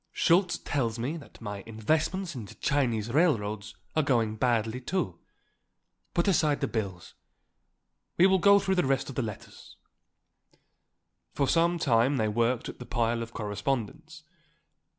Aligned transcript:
Schultz 0.11 0.57
tells 0.57 0.97
me 0.97 1.15
that 1.17 1.39
my 1.41 1.61
investments 1.67 2.33
in 2.33 2.45
the 2.45 2.55
Chinese 2.55 3.11
railroads 3.13 3.75
are 3.95 4.01
going 4.01 4.35
badly, 4.35 4.81
too. 4.81 5.19
Put 6.15 6.27
aside 6.27 6.59
the 6.59 6.67
bills. 6.67 7.13
We 8.17 8.25
will 8.25 8.39
go 8.39 8.57
through 8.57 8.73
the 8.81 8.83
rest 8.87 9.09
of 9.09 9.15
the 9.15 9.21
letters." 9.21 9.77
For 11.35 11.47
some 11.47 11.77
time 11.77 12.17
they 12.17 12.27
worked 12.27 12.67
at 12.67 12.79
the 12.79 12.85
pile 12.87 13.21
of 13.21 13.31
correspondence. 13.35 14.23